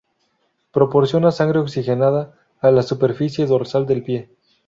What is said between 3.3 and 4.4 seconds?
dorsal del pie.